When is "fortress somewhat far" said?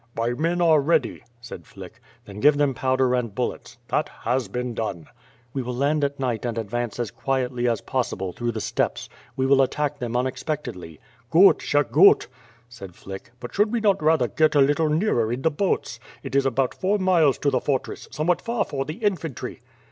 17.61-18.65